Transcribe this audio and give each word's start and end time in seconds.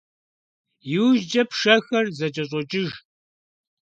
ИужькӀэ 0.97 1.43
пшэхэр 1.49 2.05
зэкӀэщӀокӀыж. 2.17 2.89